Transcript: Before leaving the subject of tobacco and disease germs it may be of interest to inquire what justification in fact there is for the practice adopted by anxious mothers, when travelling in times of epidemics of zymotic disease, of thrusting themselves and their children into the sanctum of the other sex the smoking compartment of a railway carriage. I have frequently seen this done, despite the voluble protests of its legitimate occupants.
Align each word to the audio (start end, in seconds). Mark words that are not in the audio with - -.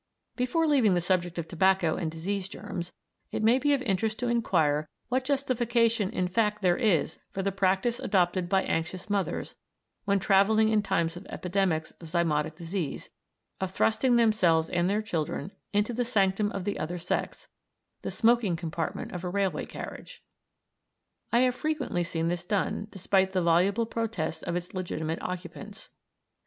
Before 0.35 0.65
leaving 0.65 0.95
the 0.95 0.99
subject 0.99 1.37
of 1.37 1.47
tobacco 1.47 1.95
and 1.95 2.09
disease 2.09 2.49
germs 2.49 2.91
it 3.31 3.43
may 3.43 3.59
be 3.59 3.71
of 3.71 3.83
interest 3.83 4.17
to 4.17 4.29
inquire 4.29 4.89
what 5.09 5.23
justification 5.23 6.09
in 6.09 6.27
fact 6.27 6.63
there 6.63 6.75
is 6.75 7.19
for 7.29 7.43
the 7.43 7.51
practice 7.51 7.99
adopted 7.99 8.49
by 8.49 8.63
anxious 8.63 9.11
mothers, 9.11 9.55
when 10.05 10.17
travelling 10.17 10.69
in 10.69 10.81
times 10.81 11.15
of 11.15 11.27
epidemics 11.27 11.91
of 12.01 12.07
zymotic 12.07 12.55
disease, 12.55 13.11
of 13.59 13.69
thrusting 13.69 14.15
themselves 14.15 14.71
and 14.71 14.89
their 14.89 15.03
children 15.03 15.51
into 15.71 15.93
the 15.93 16.03
sanctum 16.03 16.51
of 16.51 16.63
the 16.63 16.79
other 16.79 16.97
sex 16.97 17.47
the 18.01 18.09
smoking 18.09 18.55
compartment 18.55 19.11
of 19.11 19.23
a 19.23 19.29
railway 19.29 19.67
carriage. 19.67 20.23
I 21.31 21.41
have 21.41 21.53
frequently 21.53 22.03
seen 22.03 22.27
this 22.27 22.43
done, 22.43 22.87
despite 22.89 23.33
the 23.33 23.43
voluble 23.43 23.85
protests 23.85 24.41
of 24.41 24.55
its 24.55 24.73
legitimate 24.73 25.21
occupants. 25.21 25.91